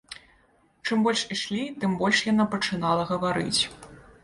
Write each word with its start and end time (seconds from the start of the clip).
Чым 0.89 1.03
больш 1.07 1.21
ішлі, 1.35 1.61
тым 1.85 1.93
больш 2.01 2.23
яна 2.31 2.49
пачынала 2.57 3.07
гаварыць. 3.13 3.61